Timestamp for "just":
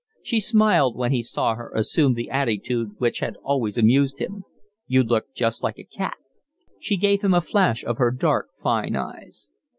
5.35-5.61